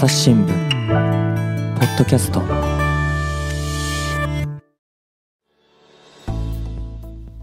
[0.00, 2.40] 朝日新聞ポッドキャスト。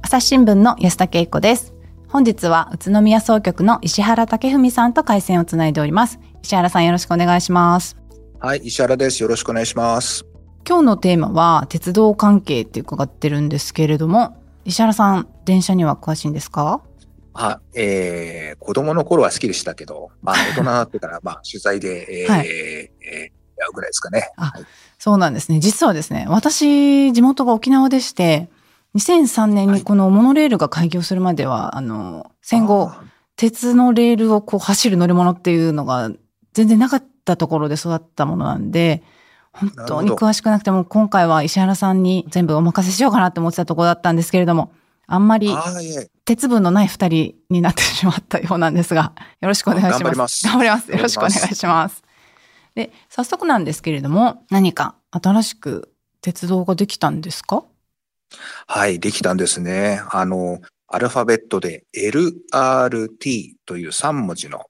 [0.01, 1.75] 朝日新聞の安田恵子です。
[2.09, 6.19] 本日は宇都宮総局の石原武文さんと回線をつないでおります。
[6.41, 7.95] 石原さんよろしくお願いします。
[8.39, 9.21] はい石原です。
[9.21, 10.25] よろしくお願いします。
[10.67, 14.35] 今日のテーマは鉄道関係って伺ってるんですけれども
[14.65, 16.81] 石原さん電車には詳しいんですか？
[17.39, 24.31] あ、えー、子供の頃は好きでしたけど、まあ、大人になってから、まあ、取材で、えー、はい、えー、やうぐらいですかね。
[24.37, 24.65] あ、はい、
[24.97, 25.59] そうなんですね。
[25.59, 28.49] 実はですね、私、地元が沖縄でして、
[28.95, 32.91] 2003年にこのモノレールが開業するまでは、はい、あの、戦後、
[33.35, 36.09] 鉄のレールをこう走る乗り物っていうのが
[36.53, 39.03] 全然なかったところで育ったものなんで、
[39.51, 44.71] 本当に詳しくなくても、今回は石原さんに全部お任せしようかなって思ってたところだったんですけれども、
[45.07, 45.49] あんまり
[46.25, 50.03] 鉄分のない二人になってしまったようなんですが、 よろしくお願いします。
[50.03, 50.45] 頑張ります。
[50.45, 50.91] 頑張ります。
[50.91, 52.03] よろしくお願いします。
[52.75, 57.63] で、早速なんですけれども、何か新しく鉄道ができたんですか？
[58.67, 60.01] はい、できたんですね。
[60.11, 60.59] あの、
[60.89, 64.65] アルファベットで LRT という3文字の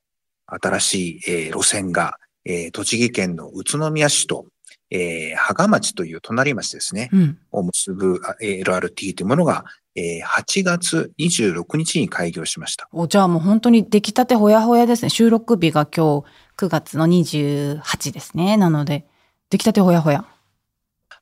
[0.45, 4.45] 新しい、えー、路線が、えー、栃木県の宇都宮市と
[4.89, 12.87] えー、芳賀町という隣町ですね、うん、を結ぶ LRT というものが、えー、8月26日に開業しました。
[12.91, 15.09] おじゃあもう本当に出来たてほやほやですね。
[15.09, 16.25] 収録日が今日
[16.57, 18.57] 9月の28ですね。
[18.57, 19.05] なので、
[19.49, 20.25] 出来たてほやほや。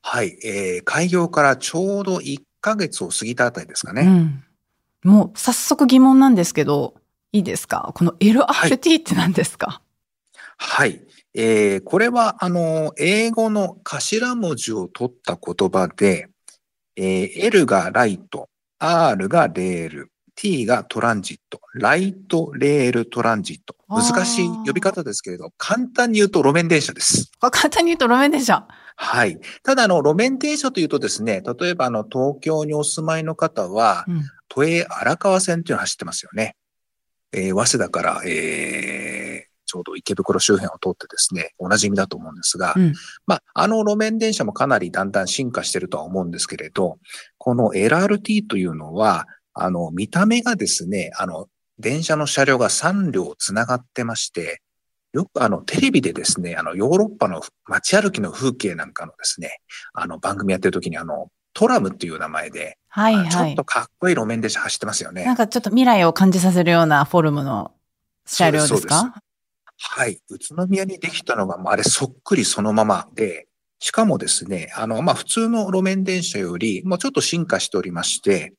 [0.02, 4.02] はい、えー、開業からちょうど1ヶ月を過ぎたあたりですかね。
[4.02, 6.94] うん、もう早速疑問なんですけど、
[7.32, 7.92] いいですか？
[7.94, 9.80] この LRT って何ですか、
[10.56, 11.00] はい、はい
[11.38, 16.28] えー、これは、あの、英語の頭文字を取った言葉で、
[16.96, 18.48] えー、L がライト、
[18.78, 23.76] R がレール、T がトランジット、ライトレールトランジット。
[23.86, 27.30] 難しい呼び方ですけれど、簡単に言うと路面電車です。
[27.40, 28.66] あ簡単に言うと路面電車。
[28.96, 29.38] はい。
[29.62, 36.56] ただ、あの、路面電車というとですね、例えば、あの、東京にお住まいの方は、うん、都営荒川線っていうのを走ってますよね。
[37.32, 42.94] えー、早稲田から、えー、ちょうど池袋周辺を通ってですね、おなじみだと思うんですが、うん、
[43.26, 46.98] まあ、あの路面電車もかなりだんだん進化してるとは思うんですけれど、
[47.36, 54.62] この LRT というのは、あの、見た目がですね、あの、電車の車両が3両つながってまして、
[55.12, 59.60] よくあの、テレビでですね、あの、ヨーロッパの街歩きの風景なんかのですね、
[59.94, 65.24] あの、番組やってる時にあの、トラムっていう名前で、はいはい、ちょっとかっこいい路面電車走ってますよね。
[65.24, 67.72] なんかちょっと未来を感じさせるようなフォルムの
[68.26, 69.14] 車両ですか？
[69.78, 70.20] はい。
[70.30, 73.46] 宇都宮にできたのが、まあ、あれそっくりそのままで、
[73.78, 78.54] しかもですね、あの、まあ、普通の路面電車より、もうちょっと進化しておりまして、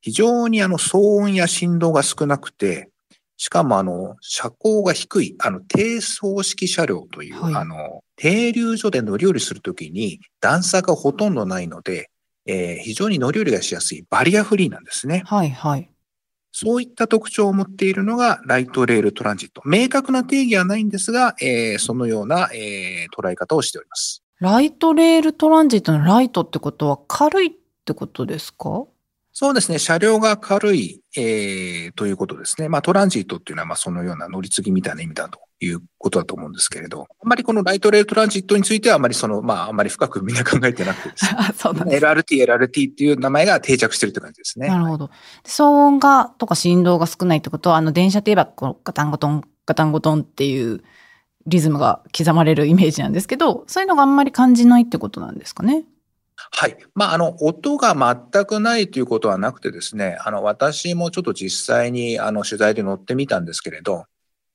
[0.00, 2.90] 非常にあの、騒音や振動が少なくて、
[3.36, 12.10] しかもあの、車高が低い、あの、低層式車両という、はい、あの、停留所で乗り降りするときに段差がほとんどないので、
[12.46, 15.22] えー、非常に乗り降りがしやすいバリアフリーなんですね。
[15.26, 15.88] はいはい。
[16.52, 19.62] そういった特徴を持っているのがライトレールトランジット。
[19.64, 24.22] 明確な定義はないんですが、えー、そのような、えー、捉え方をしております。
[24.40, 27.50] ライトレールトランジットのライトってことは軽いっ
[27.84, 28.86] てことですか？
[29.32, 29.78] そうですね。
[29.78, 32.68] 車両が軽い、えー、ということですね。
[32.68, 41.30] まあトランジットっていうのはまあそのような乗り継ぎみたいな意味だということだと思うんですけれど、あんまりこのライトレールトランジットについてはあまりその、まああんまり深くみんな考えてなくてですね。
[41.56, 42.04] そうなんです。
[42.04, 44.68] LRT、LRT っていう名前が定着してるって感じですね。
[44.68, 45.10] なるほど。
[45.44, 50.82] 騒音が、とか振動が少ないってことは、あの電車といえばこのガタンゴトン、ガタンゴトンっていう
[51.46, 55.84] リズムが刻まれるイメージなんですけど、そういうのがあんまり感じないってことなんですかね？
[56.52, 56.76] はい。
[56.94, 57.94] まあ、あの、音が
[58.32, 64.04] 全くないということはなくてですね、あの、私もちょっと実際に、あの、取材で乗ってみたんですけれど、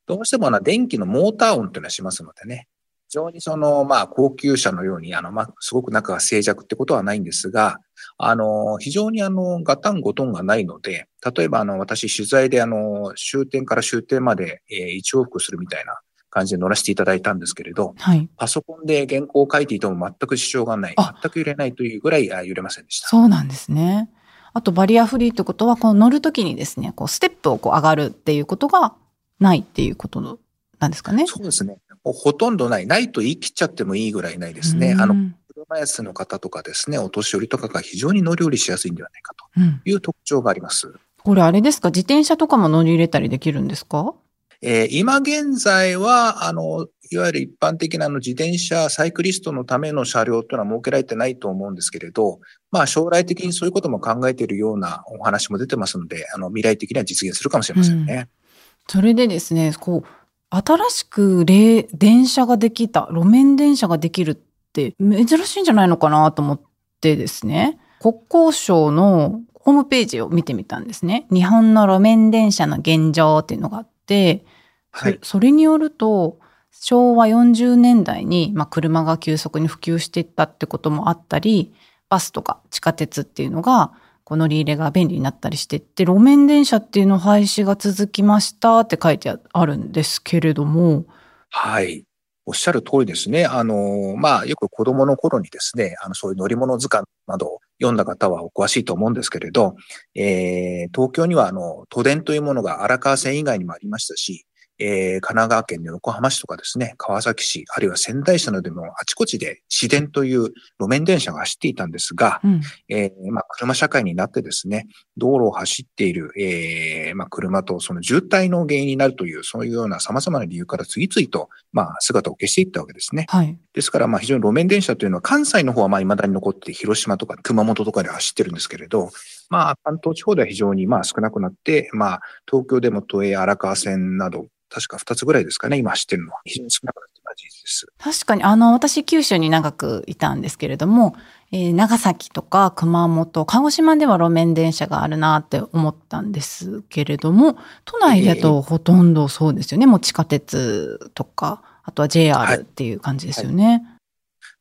[0.06, 2.68] どうしてもな電気のモーター音っていうのはしますのでね、
[3.10, 7.78] 非常にその、まあ、高級車のように、あの、まあ、すごく中が静寂ってことはないんですが、
[8.18, 16.00] あの、非常にあの、ガタンゴトンがないので、例えばあの、私取材であの、終点から終点まで、えー、一往復するみたいな
[16.32, 23.08] 感じで乗らせていただいたんですけれど、はい、パソコンで原稿を書いていても全く支障がない、全く揺れないというぐらい揺れませんでした。
[23.08, 24.10] そうなんですね。
[24.54, 28.96] あとバリアフリーってことは、こう乗るときにですね、こうステップをこう上がるっていうことが
[29.40, 30.40] ないっていうこと
[30.80, 31.26] なんですかね？
[31.28, 31.78] そうですね。
[32.04, 32.88] ほとんどない。
[32.88, 34.96] ないと言い切っちゃってもいいぐらいないですね。
[35.00, 35.16] あの、
[35.54, 40.88] 車椅子の方とかですね、お年寄りとかが非常に乗り降りしやすいんではないかという特徴があります。
[40.88, 41.90] うん、これあれですか？
[41.90, 44.14] 自転車とかも乗り入れたりできるんですか？
[44.62, 52.40] えー、今現在は、あの、いわゆる一般的なあの自転車、サイクリストのための車両というのは設けられてないと思うんですけれど、
[52.72, 58.14] まあ将来的にそういうことも考えているようなお話も出てますので、あの未来的には実現するかもしれませんね。
[58.14, 58.43] うん
[58.88, 60.08] それでですね、こう、
[60.50, 64.36] 新しく電車ができた、路面電車ができるっ
[64.74, 66.62] て珍しいんじゃないのかなと思っ
[67.02, 71.26] てですね、国交省のホームページを見てみたんですね。
[71.32, 74.46] 日本の路面電車の現状っていうのがあって、
[74.92, 76.38] はい、それによると、
[76.72, 81.74] 昭和40年代に、まあ、車が急速に普及していったってこともあったり、
[82.10, 83.94] バスとか地下鉄っていうのが、
[84.24, 91.06] この乗り入れが便利になったりしてって、路面電車っていうの廃止が続きましたって書いてあるんですけれども。
[91.50, 92.06] はい。
[92.46, 93.46] おっしゃる通りですね。
[93.46, 99.76] あの、まあ、よく子供の頃にですね、あの、そういう乗り物図鑑などを読んだ方はお詳しいと思うんですけれど、
[100.16, 104.46] えー、東京には、あの、都電というものが荒川線以外にもありましたし、
[104.80, 110.50] えー、神奈川県の横浜市とかですね、川崎市、あるいは仙台市などでもあちこちで市電という
[110.80, 114.88] 路面電車が走っていたんですが、うん、えー、まあ、車社会になってですね、
[115.18, 123.26] 道路を走っている、えー、まあ、車とその渋滞の原因になるという、そういうような様々な理由から次々と、まあ、姿を消していったわけですね。
[123.30, 129.12] はい、ですから、まあ、非常に路面電車というのは関西の方はまあ、未だに残って広島とか熊本とかで走ってるんですけれど、
[129.50, 136.42] まあ、関東地方では非常にまあ少なくなって、まあ、東京でも都営荒川線など、確か2つぐらいですかね、今走ってるのは。
[136.46, 137.88] 非常に少なくなっているのは事実です。
[138.00, 141.16] 確かに、あの、私、九州に長くいたんですけれども、
[141.52, 147.56] えー、長崎とか熊本、鹿児島では路面電車があるなって思ったんですけれども、
[147.86, 149.84] 都内だとほとんどそうですよね。
[149.84, 153.64] えー、もう地下鉄とか、あとは JR っていう感じですよね。
[153.64, 153.82] はいはい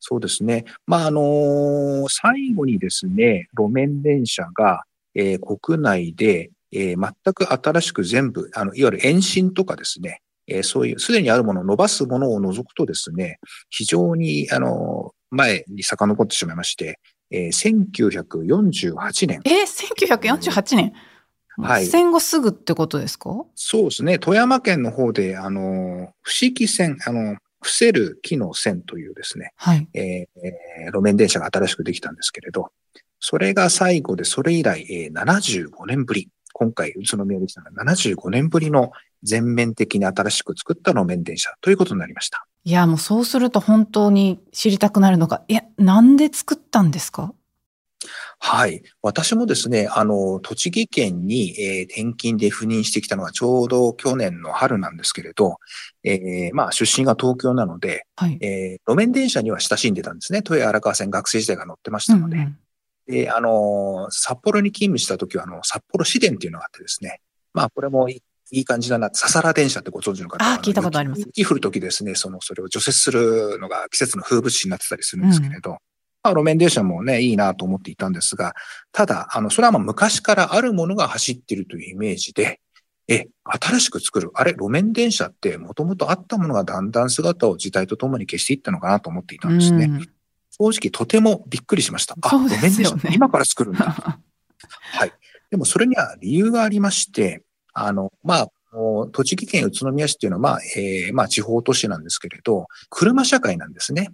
[0.05, 0.65] そうですね。
[0.85, 4.83] まあ、あのー、最後にですね、路面電車が、
[5.15, 13.39] えー、国内で、えー、全く新しく全部、あの、いわゆる延伸とかですね、えー、そういう、すでにあるものを伸ばすものを除くとですね、
[13.69, 16.99] 非常に、あの、前に遡ってしまいまして、
[17.31, 17.75] えー、
[18.17, 19.41] 1948年。
[19.45, 20.93] えー、1948年
[21.57, 21.85] はい。
[21.85, 23.45] 戦後すぐってことですか？
[23.55, 24.17] そうですね。
[24.17, 29.87] 富山県の方で、あの、不思議線、あの、伏せる木の線というですね、はい。
[29.93, 32.71] えー、路面電車が新しくできたんですけれど、
[33.19, 36.29] それが最後で、それ以来、えー、75年ぶり。
[36.53, 38.91] 今回宇都宮できたのは75年ぶりの
[39.23, 42.45] 全面的に新しく作った路面電車ということになりました。
[42.63, 47.33] いや、もうそうすると本当に知りたくなるのが、いや、なんで作ったんですか？
[48.39, 48.83] はい。
[49.01, 55.57] 私もですね、あの、栃木県に、えー、転勤で赴任してきたのはちょうど去年の春なんですけれど、
[56.03, 60.39] えー、まあ、出身が東京なので、はい、えー、路面電車には親しんでたんですね。
[60.39, 62.35] 豊荒川線学生時代が乗ってましたので。
[62.35, 62.57] うんうん、
[63.07, 67.19] で、あの、札幌に勤務した時は、あの、札幌市電っていうのがあってですね。
[67.53, 68.21] まあ、これもい
[68.51, 69.09] い感じだな。
[69.13, 71.21] ささら電車ってご存知の方あ、聞いたことあります。
[71.21, 75.79] 雪降る時ですね、その、それを除雪するのが季節の風物詩になってたりするんですけれど、うん、ま
[76.23, 78.53] あ、路面電車もね、いいなと思っていたんですが、
[78.91, 82.59] ただ、あの、それはまあ昔からあるものが走っているというイメージで、
[83.09, 84.31] え、新しく作る。
[84.33, 89.85] あれ、路面電車ってもともとあったものがだんだん姿を時代とともに消していったのかなと思っていたんですね。
[89.85, 90.07] うん
[90.57, 92.15] 正直とてもびっくりしました。
[92.21, 92.69] あ、ごめんね。
[93.11, 93.85] 今から作るんだ。
[94.93, 95.11] はい。
[95.49, 98.47] でもそれには理由がありまして、あの、まあ、
[99.11, 104.09] 栃木県宇都宮市っていうのは、まあ、えー、まあ、地方都市なんですけれど、車社会なんですね。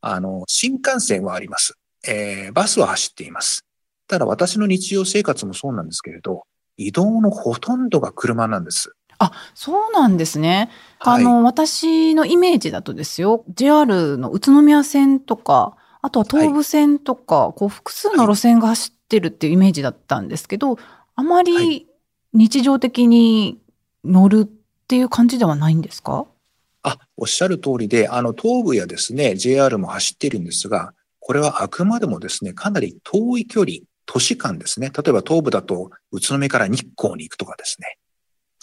[0.00, 1.74] あの、新幹線はあります。
[2.06, 3.64] えー、バスは走っています。
[4.06, 6.44] ただ私の日常生活もそうなんですけれど、
[6.76, 8.94] 移動のほとんどが車なんです。
[9.18, 10.70] あ、そうなんですね。
[10.98, 20.76] はい、あの、私のイメージだとですよ、JR の宇都宮線とか、あとは東武線とか、はい、こう複数の路線が走ってるっていうイメージだったんですけど、
[21.14, 21.86] あまり
[22.34, 23.58] 日常的に
[24.04, 24.48] 乗るっ
[24.86, 26.26] ていう感じではないんですか？
[26.82, 34.90] あ、おっしゃる通りで、あの、東武やですね、JR も走っているんですが、これはあくまでもですね、かなり遠い距離、都市間ですね。
[34.94, 37.96] 例えば東武だと宇都宮から日光に行くとかですね。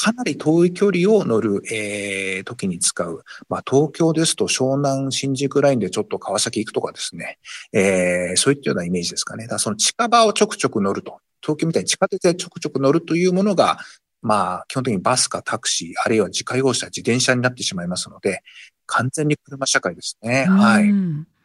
[0.04, 3.24] かなり遠い距離を乗る、えー、時に使う。
[3.50, 7.38] まあ、東京ですと湘南新宿ラインでちょっと川崎行くとかですね。
[7.72, 9.44] えー、そういったようなイメージですかね。
[9.44, 11.20] だからその近場をちょくちょく乗ると。
[11.44, 13.78] 東京みたいに地下鉄でちょくちょく乗るというものが、
[14.24, 18.42] まあ、基本的にバスかタクシー、あるいは自家用車、自転車になってしまいますので、
[18.88, 20.46] 完全に車社会ですね。
[20.46, 20.86] はい。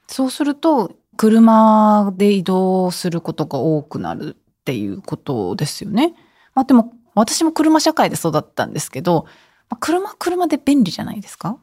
[0.06, 6.14] そうすると、車で移動することが多くなるっていうことですよね。
[6.54, 9.26] まあでも、私も車社会で育ったんですけど、
[9.80, 11.58] 車車で便利じゃないですか？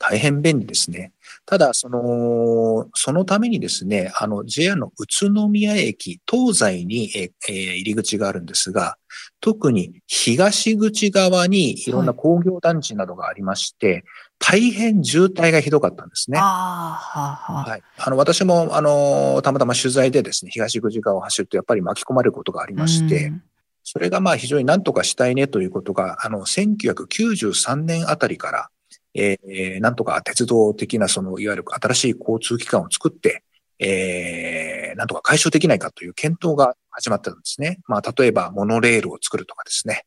[0.00, 1.12] 大変便利ですね。
[1.44, 8.96] ただ、その、そのためにですね、あの、JR の宇都宮駅、東西に、えー、入り口があるんですが、
[9.40, 14.04] 特に東口側にいろんな工業団地などがありまして、はい、
[14.38, 16.38] 大変渋滞がひどかったんですね。
[16.38, 17.82] あはははい。
[17.96, 23.42] あの、私も、あの、たまたま取材でですね、東口側を走るとやっぱり巻き込まれることがありまして、うん
[23.90, 28.68] それがまあ非常になんとかしたいねということが、あの、1993年あたりから、
[29.14, 33.44] えー、なんとか鉄道的なその、いわゆる新しい交通機関を作って、
[33.78, 37.78] えー、なんとか解消できないかという検討が始まったんですね。
[37.86, 40.04] まあ、例えばモノレールを作るとかですね。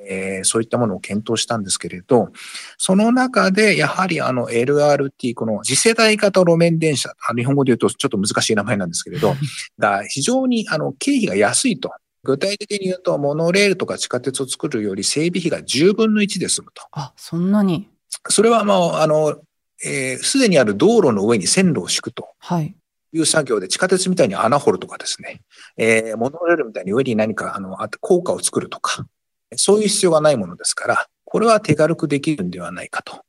[0.00, 2.30] えー、そういったものを検討したんですけれど、
[2.76, 9.36] その中でやはりあの LRT、この次世代型路面電車、日本語で言うとちょっと難しい名前なんですけれど、
[9.78, 11.92] が非常にあの経費が安いと。
[12.24, 16.82] 具体的に言うと、モノレールとか地下鉄を作るより整備費が10分の1で済むと。
[16.92, 17.88] あ、そんなに
[18.28, 19.40] それはもう、あの、
[19.84, 22.28] えー、すでにある道路の上に線路を敷くと。
[22.38, 22.74] はい。
[23.14, 25.42] いう作業で地下鉄みたいに穴掘るとかですね、
[25.76, 29.04] えー、モノレールみたいに上に何か、あの、効果を作るとか、
[29.56, 33.22] そういう必要がないものですから、これは手軽くできるんではないかと。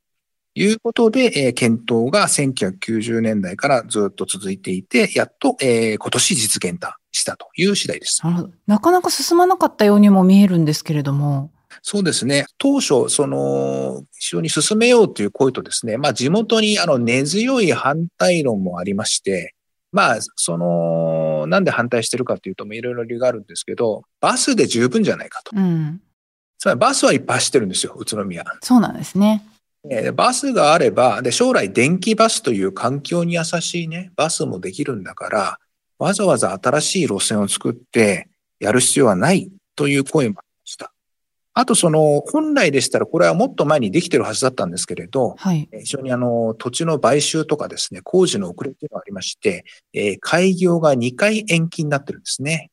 [0.54, 6.80] いうことで、えー、検討が1990年代からずっと続いていて、やっと、えー、今年実現
[7.14, 8.20] したという次第です。
[8.24, 8.50] なるほど。
[8.66, 11.50] なかなか進まなかったようにも見えるんですけれども。
[11.82, 12.46] そうですね。
[12.58, 19.54] 当初、その、非常に進めようという声とですね、まあ地元にあの根強い反対論もありまして、
[19.94, 25.52] まあ、その、なんで反対してるかというと、いろいろ理由があるんですけど、バスで十分じゃないかと。
[25.54, 26.00] うん、
[26.58, 28.44] つまりバスはいっぱい走ってるんですよ、宇都宮。
[28.60, 29.46] そうなんですね。
[30.14, 35.58] バスがあれば、で、将来電気バスという環境に優しいね、バスもできるんだから、
[35.98, 38.28] わざわざ新しい路線を作って
[38.60, 40.92] やる必要はないという声もありました。
[41.56, 52.72] あと、その、本来でしたら、これはもっと前にできてるはずだったんですけれど、はい、非常にあの、土地の買収とかですね、工事の遅れっていうのがありまして、えー、開業が2回延期になってるんですね。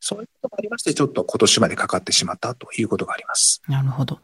[0.00, 3.62] そういうこともありまして、ちょっと今年までかかってしまったということがあります。
[3.68, 4.18] なるほど。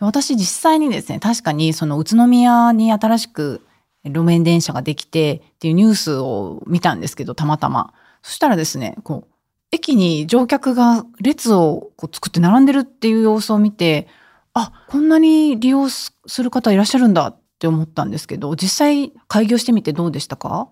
[0.00, 3.60] 私実際にですね、確かにその宇都宮に新しく
[4.04, 7.94] 路面電車ができてっていうニュースを見たんですけど、たまたま。
[8.22, 9.32] そしたらですね、こう、
[9.70, 14.08] 駅に乗客が列をこう作って並んでるっていう様子を見て、
[14.54, 20.68] あ、こんなに利用する方いらっしゃるんだって思ったんですけど、実際開業してみてどうでしたか？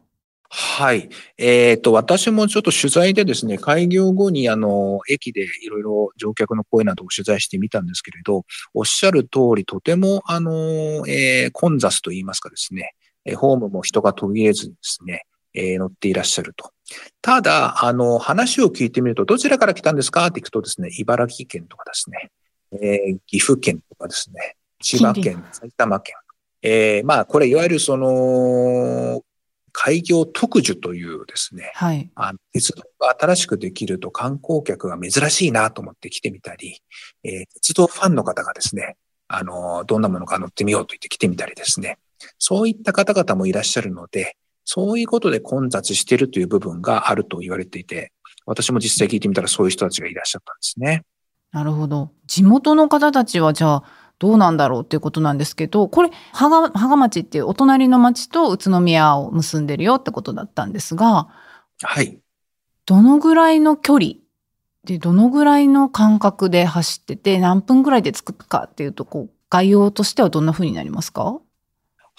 [0.52, 1.08] はい。
[1.38, 8.44] えっ、ー、と、私もちょっと取材でですね、開業後にあの、駅でいろいろ乗客の声などを取材してみたんですけれど、
[8.74, 16.72] おっしゃる通り、とてもあの、えー、混雑といいますかですね、えホームも人が途切れずにですね、えー、乗っていらっしゃると。
[17.22, 22.30] ただ、あの、話を聞いてみると、どちらから来たんですかって聞くとですね、茨城県とかですね、
[22.72, 26.14] えー、岐阜県とかですね、千葉県、埼玉県。
[26.62, 29.22] えー、まあ、これ、いわゆるその、
[29.72, 36.82] 開業特需というですね、はい、あの鉄道が新しくできると観光客が珍しいなと思って来てみたり、
[37.22, 38.96] えー、鉄道ファンの方がですね、
[39.28, 41.98] あの、どんなものか乗ってみようと言って来てみたりですね、
[42.38, 48.12] そういった方々もいらっしゃるので、そういうことで混雑しているという部分があると言われていて、
[48.46, 51.04] 私も実際聞いてみたらそういう人たちがいらっしゃったんですね。
[51.52, 52.12] なるほど。
[52.26, 53.84] 地元の方たちはじゃあ、
[54.18, 61.28] どうなんだろうっていうことなんですけど、これ、羽賀町っていうお隣の町と宇都宮を結んでるよってことだったんですが、
[61.82, 62.20] はい。
[62.84, 64.12] どのぐらいの距離
[64.84, 71.40] で、どのぐらいの間隔で走ってて、何分ぐらいで着くかっていうと、こう、概要としてはどんな風になりますか？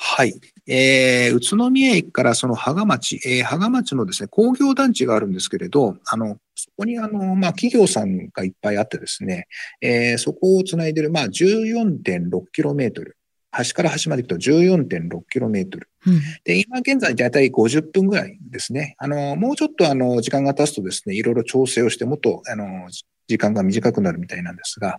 [0.04, 0.34] はい。
[0.68, 9.48] えー、宇都宮駅からその芳賀町、えー、芳賀町のですね、工業団地があるんですけれど、あの、そこにあの、まあ、企業さんがいっぱいあってですね、
[9.80, 13.12] えー、そこをつないでる、まあ、14.6km。
[13.52, 15.80] 端から端まで行くと 14.6km。
[16.08, 18.96] うん、で、今現在だいたい50分ぐらいですね。
[18.98, 22.90] あの、もうちょっとあの、時間が経つとですね、いろいろ調整をしてもっと、あの、
[23.28, 24.98] 時間が短くなるみたいなんですが、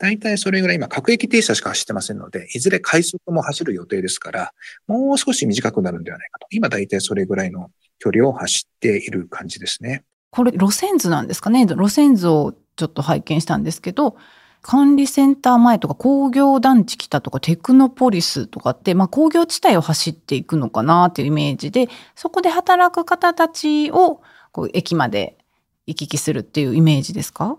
[0.00, 4.52] 大体それぐらい今、各駅停車しか走ってませんので、いずれ快速も走る予定ですから、
[4.86, 6.46] もう少し短くなるんではないかと。
[6.50, 10.04] 今大体それぐらいの距離を走っている感じですね。
[10.30, 14.16] これ路線図なんですかね路線図をちょっと拝見したんですけど、
[14.62, 25.36] 管理センター前とか工業団地北とかテクノポリスとかって、まあ工業地帯を走っていくのかなっていうイメージで、そこで働く方たちをこう駅まで
[25.86, 27.58] 行き来するっていうイメージですか？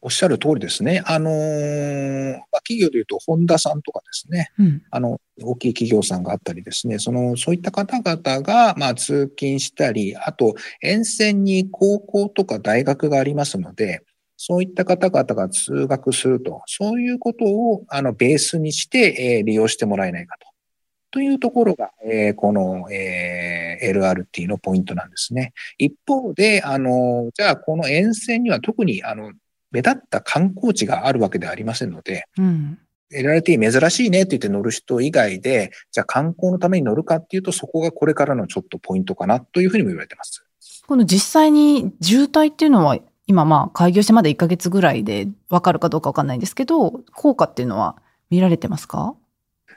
[0.00, 1.02] おっしゃる通りですね。
[1.06, 14.02] あのー、企業でいうと、ホンダさんとかですね、うん、あの、大きい企業さんがあったりですね、その、そういった方々が、まあ、通勤したり、あと、沿線に高校とか大学がありますので、
[14.36, 20.50] そういった方々が通学すると、そういうことを、あの、ベースにして、えー、利用してもらえないかと。
[21.10, 25.52] というところが、えー、この、えー、LRT のポイントなんですね。
[25.76, 29.32] 一方で、あの、じゃあこの沿線には特に、あの、
[29.70, 32.78] 目立った観光地があるわけではありませんので、うん、
[33.12, 40.44] LRT 珍しいねって言って乗る人以外で、じゃあ観光のために乗るかっていうと、そこがこれからのちょっとポイントかなというふうにも言われてます。
[40.86, 47.96] この実際に渋滞っていうのは今まあ開業してまだ1ヶ月ぐらいでわかるかどうかわかんないんですけど、効果っていうのは
[48.28, 49.14] 見られてますか？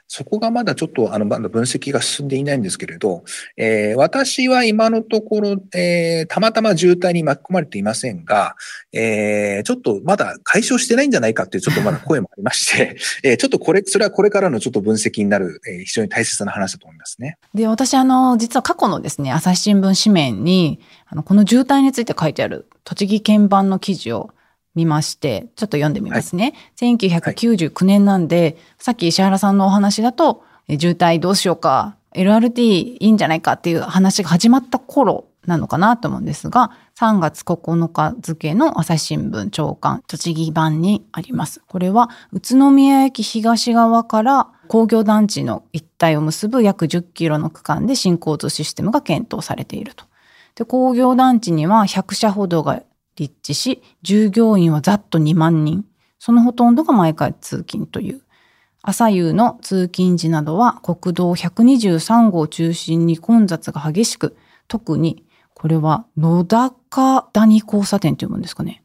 [0.06, 3.24] そこがまだちょっと、あの、まだ分析が進んでいないんですけれど、
[3.56, 8.54] えー、私は今のところ、えー、たまたま渋滞に巻き込まれていませんが、
[8.92, 17.38] えー、ちょっとまだ解消してないんじゃないかっていうちょっとまだ声もありまして、 えー、ちょっとこれ、それはこれからのちょっと分析になる、えー、非常に大切な話だと思いますね。
[17.54, 24.30] で、私、あの、実は過去のですね、朝日新聞紙面に、あの、この渋滞について書いてある栃木県版の記事を
[24.74, 26.54] 見まして、ちょっと読んでみますね。
[26.80, 41.60] はい、1999年なんで、はい、さっき石原さんのお話だと、渋滞どうしようか、LRT いいんじゃないかっていう話が始まった頃なのかなと思うんですが、3月9日付の朝日新聞長官栃木版にあります。
[41.66, 50.04] これは宇都宮駅東側から工業団地の一帯を結ぶ約10キロの区間で新交通システムが検討されていると。
[50.54, 52.80] で工業団地には100社ほどが
[53.16, 55.84] 立地し、従業員はざっと2万人。
[56.18, 58.22] そのほとんどが毎回通勤という。
[58.82, 64.36] 朝夕の通勤時などは国道123号を中心に混雑が激しく、
[64.68, 68.82] 特にこれは野高谷交差点というもんですかね。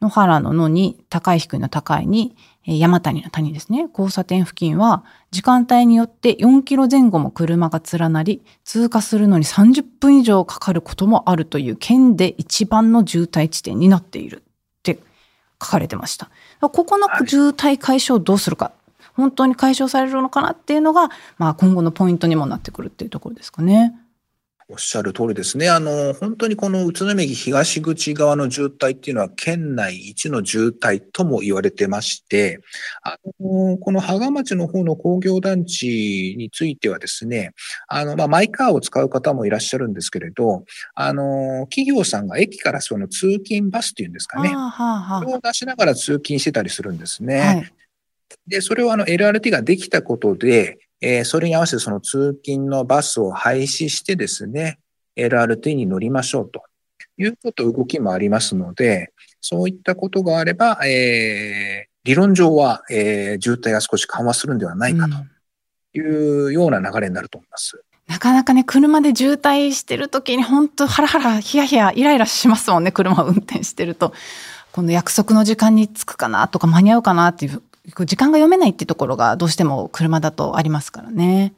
[0.00, 2.34] 野原の野に高い低いの高いに
[2.66, 3.88] 山谷の谷ですね。
[3.90, 15.00] 交差点付近は時間帯によって4キロ前後も車が連なり、通過するのに30分以上かかることもあるという県で一番の渋滞地点になっているって
[15.62, 16.30] 書かれてました。
[16.60, 18.72] ここの渋滞解消どうするか、
[19.14, 23.94] 本当に解消されるのかなっていうのが、まあ今後のポイントにもなってくるっていうところですかね。
[24.72, 25.68] おっしゃる通りですね。
[25.68, 32.60] あの、本当にこの宇都宮駅東口側の渋滞っていうのは県内一の渋滞とも言われてまして、
[33.02, 37.52] あの、この芳賀町の方の工業団地についてはですね、
[37.88, 47.40] あの、まあ、マイカーを使う方もいらっしゃるんですけれど、あの、企業さんが駅からその通勤バスっていうんですかね、はあはあ、それを出しながら通勤してたりするんですね。
[47.40, 47.72] はい、
[48.46, 54.78] で、それをあの LRT ができたことで、えー、それに合わせてその通勤のバスを廃止してですね、
[55.16, 56.62] LRT に乗りましょうと
[57.16, 67.82] いうこと動きもありますので、そういったことがあれば、えー、理論上は、えー、渋滞が少し緩和するんではないかというような流れになると思います。
[68.06, 74.12] なかなかね、車で渋滞してる時に本当ハラハラ、ヒヤヒヤ、イライラしますもんね、車を運転してると。
[74.72, 81.54] この約束の時間に着くかなとか間に合うかなっていう時間が読めないっていうところがどうしても車だとありますからね。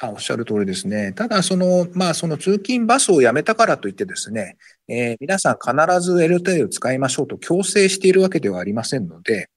[0.00, 1.12] あおっしゃる通りですね。
[1.12, 4.56] ただ、その、まあ、その通勤バスをやめたからといってですね、
[4.88, 9.50] えー、皆さん必ず LTE を使いましょうと強制しているわけではありませんので、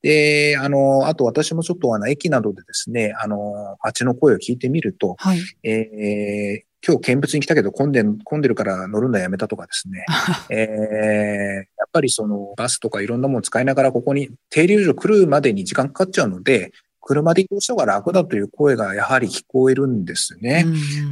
[0.00, 10.04] で、あの、あと私もちょっとあの、駅などでですね、あの、街の声を聞いてみると、はい、えー、今日見物に来たけど混んで、混んでるから乗るのやめたとかですね。
[10.50, 20.64] えー、やっぱりそのバスとかいろんなもの使いながらここに停留所来るまでに時間かかっちゃうので、車で移動した方が楽だという声がやはり聞こえるんですね。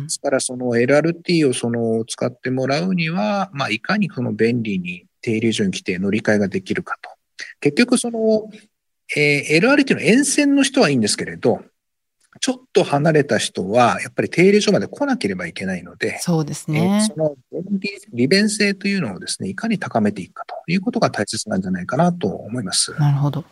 [0.05, 7.11] ですからその LRT をその使ってもらうには、まあいかにその便利に停留所に来て乗り換えができるかと。
[7.61, 8.49] 結局その、
[9.17, 11.63] えー、LRT の沿線の人はいいんですけれど、
[12.41, 17.07] ちょっと離れた人は、やっぱり停留所まで来なければいけないので、そうですね。
[17.15, 17.35] その
[18.13, 22.95] 利便性というのをですね、いかに高めていくかということが大切なんじゃないかなと思います。
[22.99, 23.45] なるほど。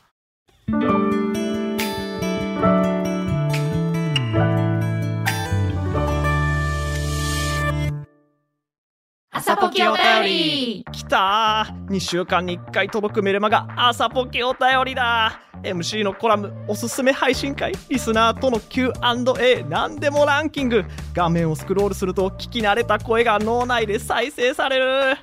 [9.49, 10.85] 朝ポキお便り。
[10.93, 11.67] きた。
[11.67, 15.41] ー2週間に1回届くメルマガ朝ポケお便りだ。
[15.63, 20.85] MC のコラムおすすめ配信会リスナーとの Q&A 何でもランキング。
[21.15, 25.17] 画面をスクロールすると聞き慣れた声が脳内で再生される。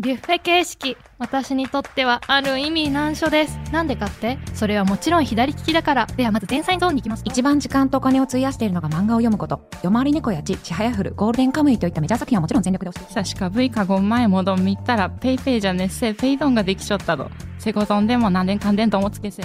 [0.00, 3.58] ビュッフェ形式私にとってはある意味難所です。
[3.72, 4.38] なんでかって？
[4.54, 6.06] それはもちろん左利きだから。
[6.06, 7.24] ではまず前菜ゾーンに行きます。
[7.26, 9.68] 一番時間とお金を費やしているのが漫画を読むこと。
[9.82, 13.08] 夜回り猫やちちはやふるゴールデンカムイといったメジャー作品はもちろん全力で押し。
[13.08, 19.42] て確か V か5前もどん見たらペイペイじゃねっせペイドンができちょったどセゴドンでも何年かんでんともつけせ。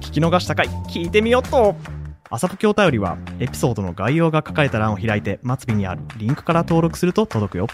[0.00, 1.74] 聞き逃した回聞いてみよっと。
[2.30, 7.66] 朝ポケお便りはエピソードの概要が書かれた欄を開いて末尾にあるリンクから登録すると届くよ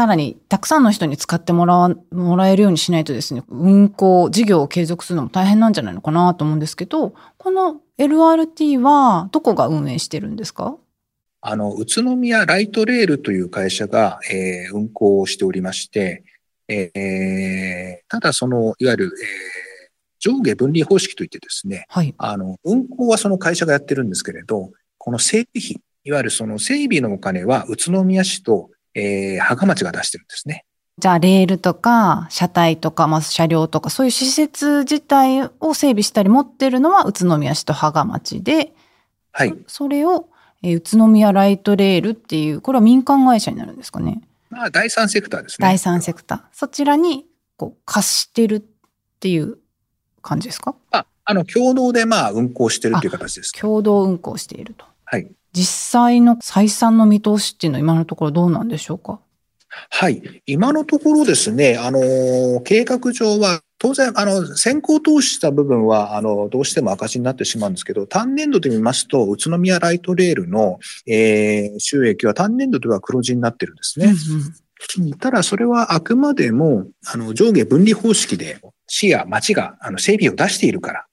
[0.00, 10.78] さらにたくさんの人に使ってもらもらえるようにしないとですね、運行、事業を継続するのも大変なんじゃないのかなと思うんですけど、この LRT はどこが運営してるんですか？
[11.42, 16.24] あの、宇都宮ライトレールという会社が、えー、運行をしておりまして、
[16.66, 19.10] えー、ただその、いわゆる、えー、
[20.18, 30.64] 上下分離方式といってですね、はい、あの、運行はその会社がやってるんですけれど、この整備費、いわゆるその整備のお金は宇都宮市とえー、芳賀町が出してるんですね。
[30.98, 38.74] じゃあレールとか車体とか、まあ、車両とかそういう施設自体を整備したり持ってるのは宇都宮市と芳賀町で、
[39.32, 39.54] はい。
[39.66, 40.28] それを、
[40.62, 44.20] えー宇都宮ライトレールっていう、これは民間会社になるんですかね。
[44.50, 45.66] まあ、第三セクターですね。
[45.66, 46.42] 第三セクター。
[46.52, 47.24] そちらに
[47.56, 48.62] こう貸してるっ
[49.20, 49.56] ていう
[50.20, 50.74] 感じですか？
[50.90, 53.52] あ、あの、共同でまあ、運行してるっていう形です。
[53.52, 54.84] 共同運行していると。
[55.06, 55.30] はい。
[55.52, 59.20] 実際の採算の見通しっていうのは今のところどうなんでしょうか？
[59.88, 60.42] はい。
[60.46, 74.12] 今のところですね、あの、計画上は、当然、あの、先行投資した部分は、あの、どうしても赤字になってしまうんですけど、単年度で見ますと、宇都宮ライトレールの、えー収益は単年度では黒字になってるんですね。
[75.20, 78.58] ただ、それはあくまでも、あの、上下分離方式で、
[78.88, 81.06] 市や町が、あの、整備を出しているから、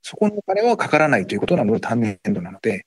[0.00, 2.86] そこのお金はかからないということなので、単年度なので、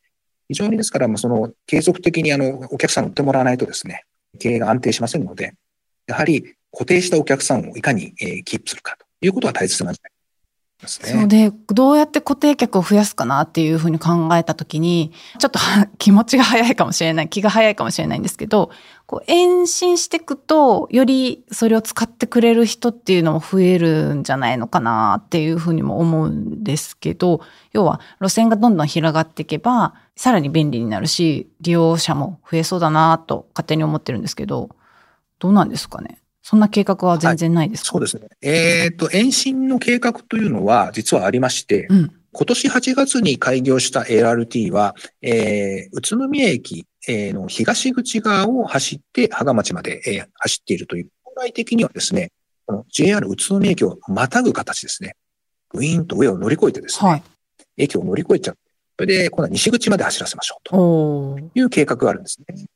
[0.49, 4.03] 非常にですから、まあ、その、継続的に、あの、お客さん売ってもらわないとですね、
[4.39, 5.53] 経営が安定しませんので、
[6.07, 10.11] やはり固定したお客さんをいかに、えキープするかということは大切なんじゃない
[10.81, 11.09] ですね。
[11.09, 15.59] そうで、どうやって固定客を増やすかなっていうふうに考えたときに、ちょっと
[15.97, 18.71] 気持ちが早いかもしれない、気が早いかもしれないんですけど、
[19.05, 27.41] こう、延伸していくと、よりそれを使ってくれる人っていうのも増えるんじゃないのかなっていうふうにも思うんですけど、
[27.73, 34.69] 要は路線がどんどん広がっていけば、さらに便利になるし、利用者も増えそうだなと勝手に思ってるんですけど、
[35.39, 36.19] どうなんですかね？
[36.41, 38.27] そんな計画は全然ないですか、そうですね。
[38.41, 42.11] えっ、と、延伸の計画というのは実はありまして、うん。
[42.31, 52.31] 今年8月に開業した LRT は、えー宇都宮駅えーの東口側を走って、芳賀町まで、えー走っているという、将来的にはですね、
[52.65, 55.15] この JR 宇都宮駅をまたぐ形ですね。
[55.73, 57.23] ウィーンと上を乗り越えてですね、はい。
[57.77, 58.59] 駅を乗り越えちゃって、
[58.99, 62.67] それで今度は西口まで走らせましょうという計画があるんですね。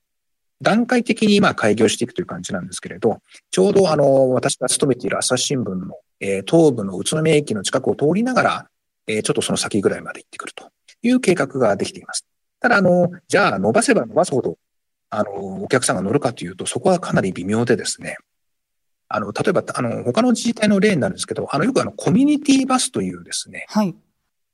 [0.64, 3.22] 段階的に今開業していくという感じなんですけれど、
[3.52, 8.68] ちょうどあの、私が勤めている朝日新聞の、えー東部の宇都宮駅の近くを通りながら、
[9.08, 10.70] えーちょっとその先ぐらいまで行ってくると
[11.02, 12.26] いう計画ができています。
[12.60, 14.58] ただ、あの、じゃあ伸ばせば伸ばすほど、
[15.10, 18.18] あの、お客さんが乗るかというと、そこはかなり微妙でですね、
[19.10, 23.94] あの、例えば、あの、他の自治体の例になるんですけど、あの、よくあの、コミュニティバスというですね、はい。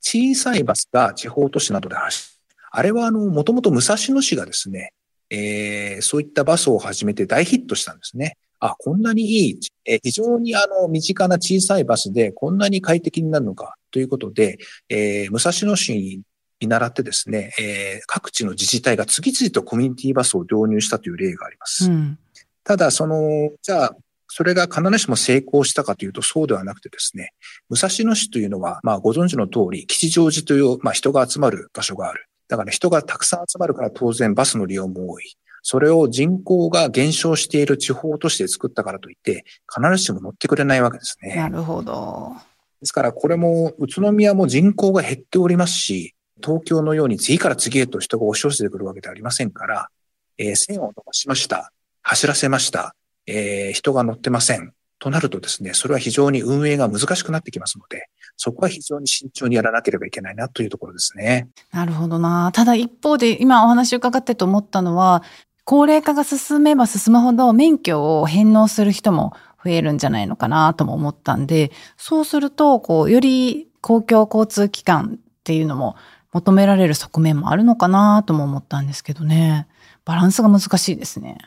[0.02, 2.40] 小さいバスが地方都市などで走る。
[2.72, 4.94] あれはあの、もともと武蔵野市がですね、
[5.30, 8.38] えーそういったバスを始めて大ヒットしたんですね。
[8.60, 14.58] あ、こんなにいい、えー非常にあの、身近な小さいバスでこんなに快適になるのかということで、
[14.90, 16.22] えー武蔵野市に
[16.60, 21.90] 見習ってですね、えー各地の自治体が次々とコミュニティバスを導入したという例があります。
[21.90, 22.18] うん。
[22.64, 23.96] ただ、その、じゃあ、
[24.28, 27.34] それが必ずしも成功したかというとそうではなくてですね、
[27.70, 32.29] 武蔵野市というのは、まあご存知の通り、吉祥寺という、まあ人が集まる場所がある。
[32.50, 35.38] だから人がたくさん集まるから当然バスの利用も多い。
[35.62, 41.36] それを人口が減少している地方都市で作ったからといって、必ずしも乗ってくれないわけですね。
[41.36, 42.34] なるほど。
[42.82, 49.90] ですからこれも宇都宮も人口が減っておりますし、東京のように次から次へと人が押し寄せてくるわけではありませんから、
[50.38, 51.72] えー線を伸ばしました。
[52.02, 52.96] 走らせました。
[53.28, 54.74] えー人が乗ってません。
[55.00, 61.50] となるとですね、それは非常に運営が難しくなってきますので、そこは非常に慎重にやらなければいけないなというところですね。
[61.72, 62.52] なるほどな。
[62.54, 65.24] ただ一方で今お話を伺ってと思ったのは、
[65.64, 69.34] 高齢化が進めば進むほど免許を返納する人も
[69.64, 75.96] 増えるんじゃないのかなとも思ったんで、そうすると、こう、より公共交通機関っていうのも
[76.34, 79.68] 求められる側面もあるのかなとも思ったんですけどね。
[80.06, 81.38] バランスが難しいですね。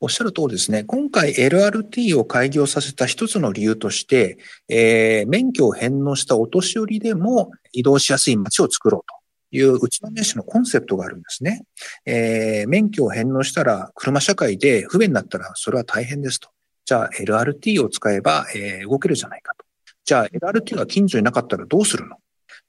[0.00, 0.84] おっしゃる通りですね。
[0.84, 9.00] 今回 LRT を開業させた一つの理由として、えー免許を返納したお年寄りでも移動しやすい街を作ろう
[9.50, 11.64] という宇都宮市のコンセプトがあるんですね。
[12.04, 16.50] えー免許を返納したら車社会で不便になったらそれは大変ですと。
[16.84, 19.64] じゃあ LRT を使えば、えー動けるじゃないかと。
[20.04, 22.16] じゃあ LRT が近所になかったらどうするの？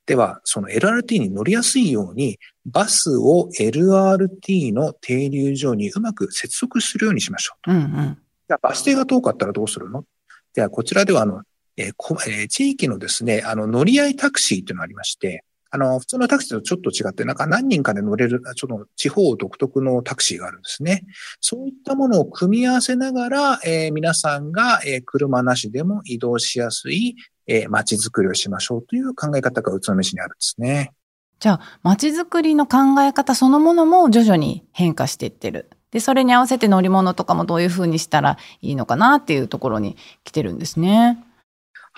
[0.05, 7.71] では、その LRT に乗りやすいように、バスを LRT の停留所にうまく接続するようにしましょうと。
[7.71, 8.17] うんうん。
[8.47, 10.05] じゃあ、バス停が遠かったらどうするの？
[10.53, 11.41] では、こちらでは、あの、
[11.77, 21.05] えーこえー地域のですね、あの、乗り合いタクシーというのがありまして、あの、普通のタクシーとちょっと違って、なんか何人かで乗れる、ちょっと地方独特のタクシーがあるんですね。
[21.41, 27.15] そういったものを組み合わせながら、えー皆さんが、えー車なしでも移動しやすい、
[27.47, 30.91] えー街づくりをしましょうという考え方が宇都宮市にあるんですね。
[31.39, 35.69] じゃあ、街づくりの考え方そのものも徐々に変化していってる。
[35.91, 41.24] で、それに合わせて乗り物とかもどういうふうにしたらいいのかなっていうところに来てるんですね。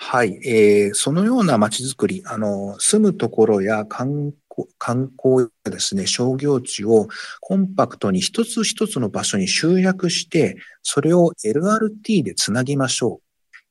[0.00, 7.08] はい、えーそのような街づくり、あの、住むところや観光観光やですね、商業地を
[7.40, 13.20] コンパクトに一つ一つの場所に集約して、それを LRT でつなぎましょ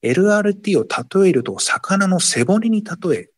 [0.03, 0.07] う。
[0.07, 0.85] LRT を
[1.23, 3.29] 例えると、魚の背骨に例え、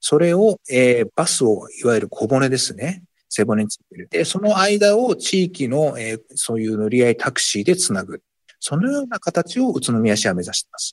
[0.00, 3.04] それを、えー、バスを、いわゆる小骨ですね。
[3.30, 4.08] 背骨についてる。
[4.10, 8.22] で、その間を地域の、えー、そういう乗り合いタクシーでつなぐ。
[8.60, 10.92] そのような形を宇都宮市は目指しています。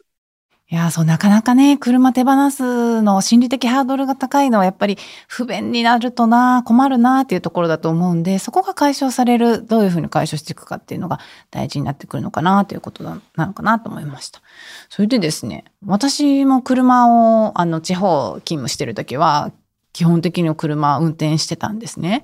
[0.71, 14.41] いや、そう、なかなかね、車手放すの心理的ハードルが高いのはやっぱり不便になるとな、困るなっていうところだと思うんで、そこが解消される、どういうふうに解消していくかっていうのが大事になってくるのかなということなのかなと思いました。
[14.87, 19.51] それでですね、私も車を、あの、地方勤務してる時は、
[19.91, 22.23] 基本的に車を運転してたんですね。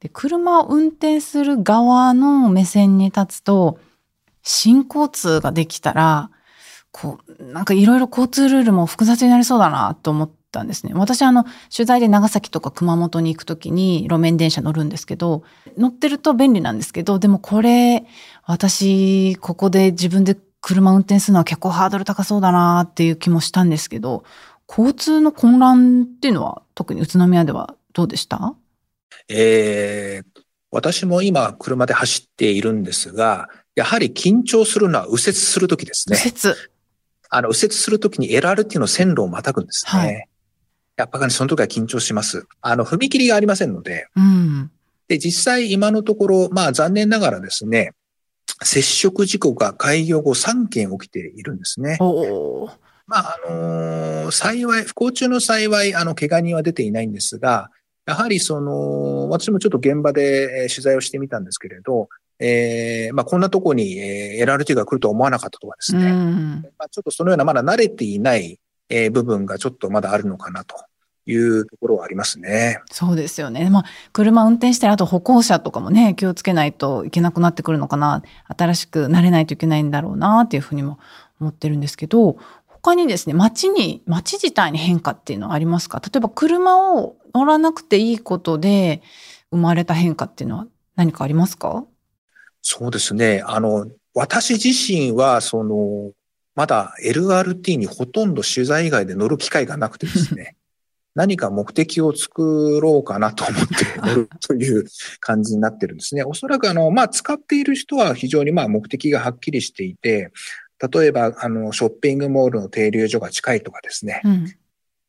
[0.00, 3.78] で、車を運転する側の目線に立つと、
[4.42, 6.28] 新交通ができたら、
[6.92, 10.92] こう、なんかいろいろ交通ルールも複雑になりそうだなと思ったんですね。
[10.94, 15.44] 私あの、取材で長崎とか熊本に行くときに路面電車乗るんですけど、
[15.78, 18.04] 乗ってると便利なんですけど、でもこれ、
[18.44, 24.24] 私、ここで自分で車運転するのは結構ハードル高そうだなっていう気もしたんですけど、
[24.68, 28.54] 交通の混乱っていうのは特に宇都宮ではどうでした？
[29.28, 36.18] えー、私も今車で走っているんですが、やはり緊張するのは右折するときですね。
[36.24, 36.56] 右折。
[37.30, 39.90] あの、右折するときに LRT の線路をまたぐんですね。
[39.92, 40.28] はい、
[40.96, 42.46] やっぱりその時は緊張します。
[42.60, 44.08] あの、踏切がありませんので。
[44.16, 44.70] うん、
[45.08, 47.92] で、実際今のところ、まあ残念ながらですね、
[48.62, 51.96] 接触事故が開業後3件起きているんですね。
[53.06, 57.70] まあ、あのー、幸い、不幸中の幸い、あの、怪我人は出ていないんですが、
[58.06, 62.08] やはりその、私もちょっと現場で取材をしてみたんですけれど、
[62.40, 66.10] えー、まあ、こんなとこに、えー、LRT が来るとは思わなかったとかですね。
[66.78, 70.74] まあ、ちょっとそのようなまだ慣れていない、えー、部分がちょっとまだあるのかなと。
[71.26, 72.80] いうところはありますね。
[72.90, 73.68] そうですよね。
[73.70, 78.22] まあ、車運転してあと歩行者とかもね、気をつけないといけなくなってくるのかな。
[78.48, 80.98] 新しく慣れないといけないんだろうな、っていうふうにも
[81.38, 86.00] 思ってるんですけど、他にですね、街に、街自体に変化っていうのはありますか？
[86.00, 89.02] 例えば車を乗らなくていいことで
[89.50, 91.84] 生まれた変化っていうのは何かありますか？
[92.72, 93.42] そうですね。
[93.44, 96.12] あの、私自身は、その、
[96.54, 100.54] まだ LRT にほとんど取材以外で乗る機会がなくてですね、
[101.16, 104.84] 何か目的を作ろうかなと思って乗るという
[105.18, 106.22] 感じになってるんですね。
[106.22, 110.30] おそらくあの、まあ、使っている人は非常にまあ目的がはっきりしていて、
[110.92, 114.54] 例えば、あの、ショッピングモールの停留所が近いとかですね、うん、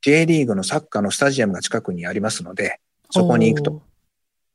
[0.02, 2.80] J リーグのサッカーのスタジアムが近くにありますので、
[3.12, 3.84] そこに行くと。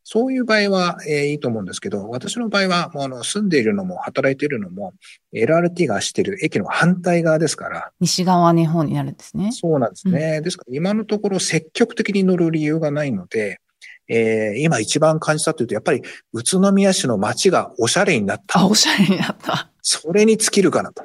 [0.09, 4.95] そういう場合は、えー、いいと思うんですけど、私の場合は、もうあの住んでいるのも働いているのも、
[5.35, 7.91] LRT が走っている駅の反対側ですから。
[7.99, 9.51] 西側の方になるんですね。
[9.51, 10.37] そうなんですね。
[10.37, 13.59] うん、ですから今のところ積極的に乗る理由がないので、
[14.07, 18.61] えー、今一番感じたというと、やっぱり宇都宮市の街がおしゃれになった。
[18.61, 19.73] あ、おしゃれになった。
[19.83, 21.03] それに尽きるかなと。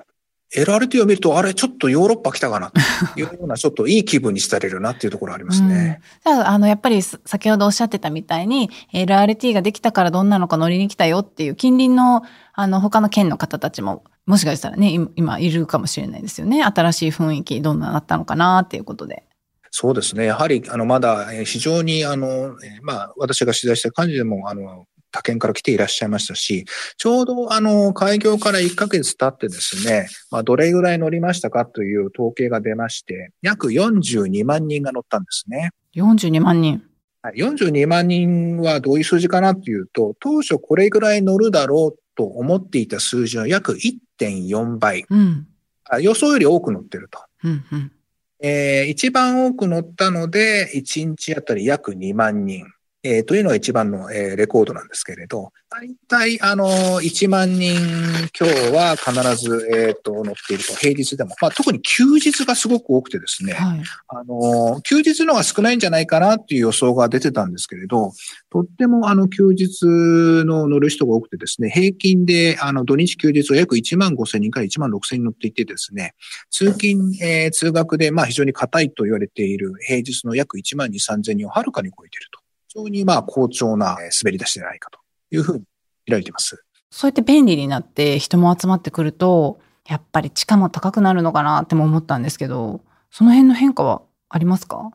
[0.55, 6.01] LRT を見ると、あれ、ちょっとヨーロッパ来たかなというような、ちょっといい気分にしたれるなっていうところありますね。
[6.25, 16.63] うん、あの、やっぱり先ほどおっしゃってたみたいに、LRT ができたからどんなのか乗りに来たよっていう近隣の、あの、他の県の方たちも、もしかしたらね、今いるかもしれないですよね。
[16.63, 19.23] 新しい雰囲気、どんななったのかなっていうことで。
[19.73, 20.25] そうですね。
[20.25, 26.65] やはり、あの、まだ、非常に、あの、まあ、私が取材した感じでも、あの、他県から来ていらっしゃいましたし、
[26.97, 35.71] ちょうどあの、開業から1ヶ月経ってですね、まあ、どれぐらい乗りましたかという統計が出まして、約42万人が乗ったんですね。
[35.95, 36.81] 42万人。
[37.35, 43.73] 42万人はどういう数字かなっていうと、当初これぐらい乗るだろうと思っていた数字の約
[44.19, 45.05] 1.4倍。
[45.09, 45.47] うん、
[45.99, 47.19] 予想より多く乗ってると。
[47.43, 47.91] うんうん
[48.43, 52.65] えー、一番多く乗ったので、1日あたり約2万人。
[53.03, 56.67] えー、というのが一番の、えー、レコードなんですけれど、大体、あの、
[57.01, 57.73] 1万人
[58.37, 61.33] 今日は必ず、えっ、ー、と、乗っていると、平日でも。
[61.41, 68.11] まあ、特に休日がすごく多くてですね、はい、あの、休日のが少ないんじゃないかなっていう予想が出てたんですけれど、
[68.51, 69.85] とっても、あの、休日
[70.45, 76.13] の乗る人が多くてですね、平均で、あの、土日休日は約1万5千人から1万6千人乗っていてですね、
[76.49, 82.40] 通勤、えー、通学で、まあ、非常に硬いと言われている平日の約1万2、3千人をはるかに超えていると。
[82.73, 84.99] 非常にまあ好調な滑り出しではないかと
[85.31, 85.63] いうふうに
[86.05, 86.63] 見られています。
[86.89, 94.91] そうやって便利になって人も集まってくると、やっぱり地価も高くなるのかなっても思ったんですけど、その辺の変化はありますか？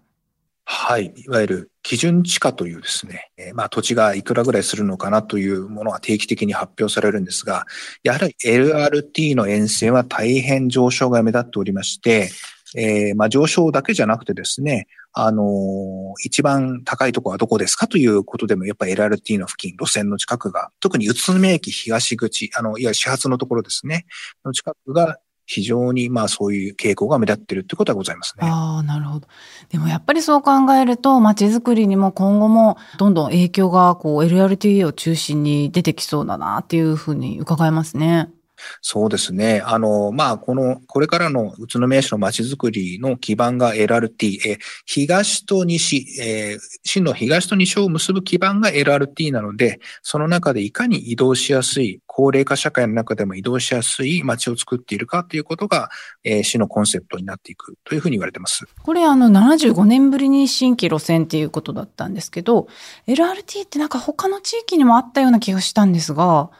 [0.64, 1.12] はい。
[1.14, 7.66] いわゆる基準地価というですね、えー、まあ土地がいくらぐらいするのかなというものが定期的に発表されるんですが、
[8.02, 12.30] やはり LRT の沿線は大変上昇が目立っておりまして、
[12.74, 24.04] えー、まあ上昇だけじゃなくてですね、あの、一番高いところはどこですかということでも、やっぱ LRT の付近、路線の近くが、特に宇都宮駅東口、あの、いわゆる始発のところですね、
[24.44, 28.46] の近くが非常にまあそういう傾向が目立ってるってことはございますね。
[28.46, 29.28] ああ、なるほど。
[29.70, 38.28] でもやっぱりそう考えると、街づくりにも今後もどんどん影響がこう LRT を中心に出てきそうだなっていうふうに伺いますね。
[38.80, 39.62] そうですね。
[39.64, 55.90] あの、まあ、この、これからの宇都宮市の街づくりの基盤が LRT、え東と西、えー、市の東と西を結ぶ基盤が LRT なので、その中でいかに移動しやすい、高齢化社会の中でも移動しやすい街を作っているかということが、
[56.24, 58.66] えー、市のコンセプトになっていくというふうに言われてます。
[58.82, 62.68] これ、あの、75年ぶりに新規路線っていうことだったんですけど、
[63.06, 66.50] LRT ってなんか他の地域にもあったような気がしたんですが、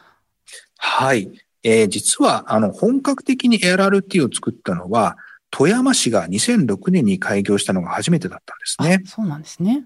[0.77, 1.31] はい。
[1.63, 5.17] えー、実は、あの、本格的に LRT を作ったのは、
[5.49, 9.01] 富山市が2006年に開業したのが初めてだったんですね。
[9.05, 9.85] そうなんですね。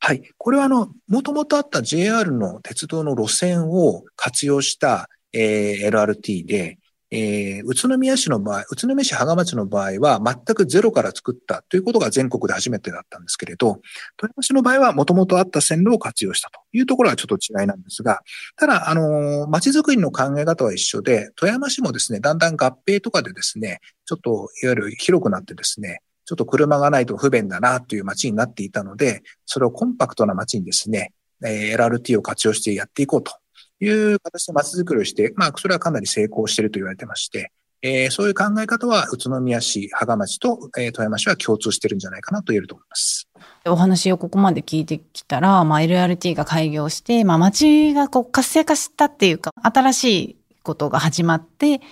[0.00, 0.22] はい。
[0.36, 6.78] これは、あの、もともとあった JR の鉄道の路線を活用した、えー、LRT で、
[7.16, 13.78] えー、宇都宮市の場合、宇都宮市芳賀町の場合は全くゼロから作ったということが全国で初めてだったんですけれど、
[14.16, 18.22] 富山市の場合はもともとあった線路を活用したというところはちょっと違いなんですが、
[18.56, 24.30] ただ、あの、街づくりの考え方は一緒で、富山市もですね、だんだん合併とかでですね、ちょっと
[24.64, 31.12] いわゆる広くなってですね、ちょっと車がないと不便だなという街になっていたので、それをコンパクトな街にですね、
[31.44, 33.34] え LRT を活用してやっていこうと
[33.80, 43.28] いう形で街づくりをして、まあ、それはかなり成功していると言われてまして、えー、そういう考え方は宇都宮市、芳賀町と、えー、富山市は共通してるんじゃないかなと言えると思います。
[43.66, 51.82] お話をここまで聞いてきたら、まあ、LRT が開業して、まあ、街がこう活性化したっていうか、新しいことが始まって、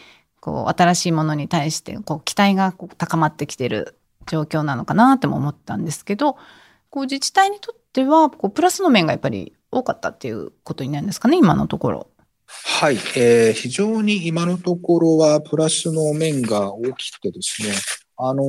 [0.40, 6.36] こう、新しいものに対して、こう、期待がこう高まってきてる状況なのかなっても思ったんですけど、
[6.90, 12.06] こう、自治体にとっては、こう、プラスの面がやっぱり多かったっていうことになるんですかね、今のところ。
[12.46, 17.70] はい、えー、非常に今のところはプラスの面が大きくてですね、
[18.18, 18.44] あの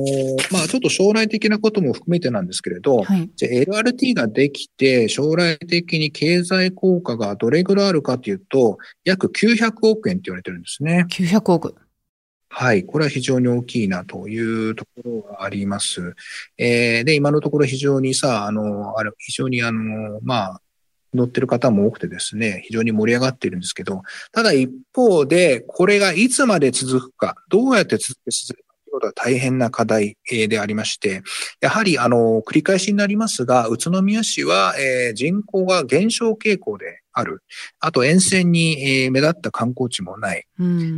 [0.52, 11.06] まあ、ちょっと将来的なことも含めてなんですけれど、はい、じゃ LRT ができて、将来的に経済効果がどれぐらいあるかというと、約900億円って言われてるんですね。
[11.10, 11.74] 900億。
[12.50, 12.84] はい。
[12.84, 16.14] これは非常に大きいなというところがあります。
[16.56, 20.60] えー、で、今のところ非常にさ、あの、あれ、非常にあの、まあ、
[21.14, 31.22] 乗ってる方も多くてですね、非常に盛り上がっているんですけど、ただ一方で、これがいつまで続くか、どうやって続け続けるかということは大変な課題でありまして、
[31.60, 37.42] やはり、あの、繰り返しになりますが、宇都宮市は、えー、人口が減少傾向である。
[37.80, 40.44] あと、沿線に、えー、目立った観光地もない。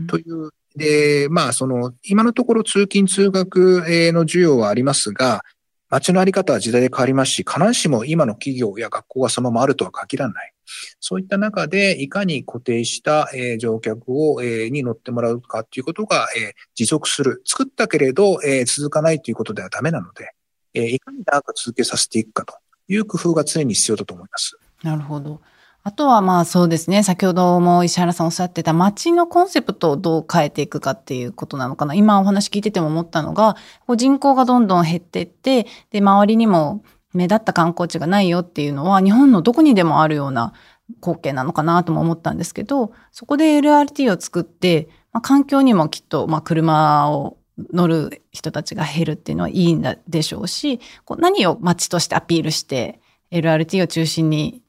[0.07, 5.43] という、で、まあ、その、今のところ通勤通学の需要はありますが、
[5.89, 10.53] 街のあり方は時代で変わりますし、必ずしも今の企業や学校がそのままあるとは限らない。
[11.01, 17.43] そういった中で、いかに固定した、えー、乗客を、えー、に乗ってもらうかということが、えー、持続する。
[17.45, 20.33] 作ったけれど、えー、続かないということではダメなので、
[20.75, 22.55] えー、いかに長く続けさせていくかと
[22.89, 24.59] いう工夫が常に必要だと思います。
[24.83, 25.41] なるほど。
[25.87, 31.95] あとはまあそうですね、先ほども石原さんおっしゃってた街のコンセプトをどう変えていくかっていうことなのかな。
[31.95, 33.57] 今お話聞いてても思ったのが、
[33.97, 36.83] 人口がどんどん減ってって、で、周りにも
[37.15, 40.55] 目立った観光地がないよっていうのは、日本のどこにでもあるような
[41.01, 47.39] 光景なのかなとも思ったんですけど、そこで LRT を作って、まあ、環境にもきっと、まあ、車を
[47.73, 54.63] 乗る人たちが減るっていうのはいいんでしょうし、こう何を街としてアピールして、LRT を中心に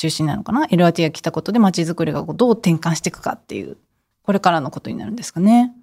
[0.00, 3.76] 中心なのかな ?LRT が来たことで街づくりがどう転換していくかっていう、
[4.22, 5.74] これからのことになるんですかね。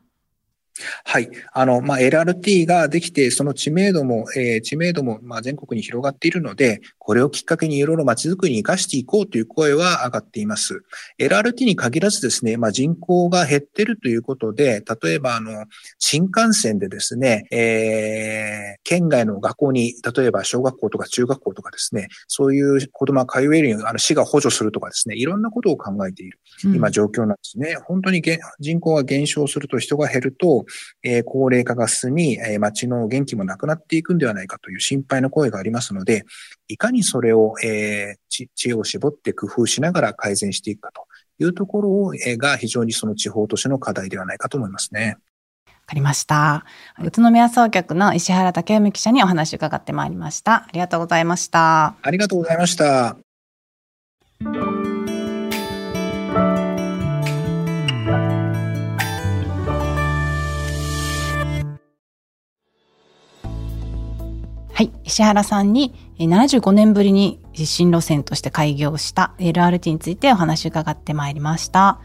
[1.03, 1.29] はい。
[1.53, 10.83] あの、まあ、LRT ができて、その知名度も、えー、知名度も、まあ、全国に広がっているので、これをきっかけにいろいろ街づくりに活かしていこうという声は上がっています。
[11.19, 15.65] LRT に限らずですね、まあ、人口が減っているということで、例えば、あの、
[15.99, 27.75] 新幹線でですね、えー、県外の学校に、例えば小学校とか中学校とかですね、そういう子供が通えるように、あの、市が補助するとかですね、いろんなことを考えている、今状況なんですね。
[27.77, 28.21] うん、本当に
[28.59, 30.65] 人口が減少すると人が減ると、
[31.03, 36.25] えー、高齢化が進み、えー、街の元気もなくなっていくんではないかという心配の声がありますので、
[36.67, 41.05] いかにそれを、えー、知恵を絞って工夫しながら改善していくかと
[41.43, 45.17] いうところを、えー、が非常にその地方都市の課題ではないかと思いますね。
[45.65, 46.65] わかりました。
[47.01, 50.65] 宇都宮総局の石原武臣記者にお話を伺ってまいりました。
[50.67, 51.95] ありがとうございました。
[52.01, 53.17] ありがとうございました。
[64.77, 64.91] はい。
[65.05, 71.99] 石原さんにえー75年ぶりに新路線として開業した LRT についてお話を伺ってまいりました。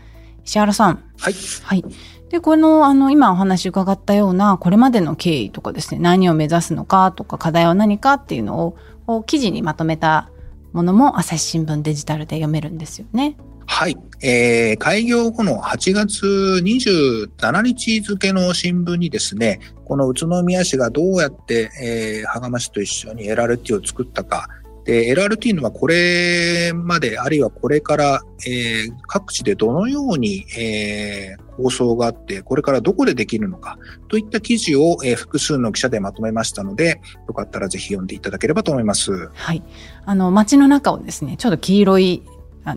[0.46, 1.04] 石原さん。
[1.18, 1.34] はい。
[1.64, 1.84] はい。
[2.30, 8.74] で、この、あの、今お話伺ったような、これまでの経緯とかですね、何を目指すのかとか、課題は何かっていうの
[9.06, 10.30] を、記事にまとめた
[10.72, 13.36] ものも、朝日新聞デジタルで読めるんですよね。
[13.72, 13.96] はい。
[14.22, 16.26] えー、開業後の8月
[16.62, 24.46] 27日付の新聞にですね、この宇都宮市がどうやって、えー、羽釜市と一緒に LRT を作ったか、
[24.84, 39.30] で、LRT のはこれまで、あるいはこれから、えー各地でどのように、えー構想があって、これからどこでできるのか、といった記事を、えー複数の記者でまとめましたので、よかったらぜひ読んでいただければと思います。
[39.32, 39.62] はい。
[40.04, 42.22] あの、街の中をですね、ちょっと黄色い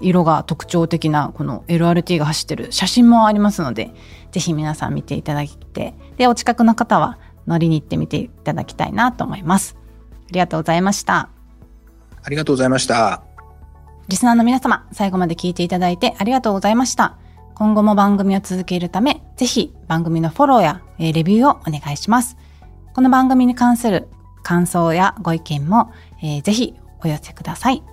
[0.02, 3.92] 色が特徴的な、この LRT が走ってる写真もありますので、
[4.32, 7.18] ぜひ皆さん見ていただいて、で、お近くの方は
[7.48, 9.78] 乗りに行ってみていただきたいなと思います。
[10.12, 11.30] ありがとうございました。
[12.24, 13.22] ありがとうございました。
[14.08, 17.18] リスナーの皆様、最後まで聞いていただいてありがとうございました。
[17.54, 22.38] 今後も番組を続けるため、ぜひ番組のフォローや、えーレビューをお願いします。
[22.94, 24.08] この番組に関する
[24.44, 27.84] 感想やご意見も、えーぜひお寄せください。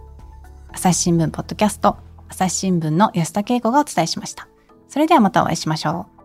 [0.74, 1.98] 朝日新聞ポッドキャスト、
[2.28, 4.48] 朝日新聞の安田恵子がお伝えしました。
[4.88, 6.21] それではまたお会いしましょう。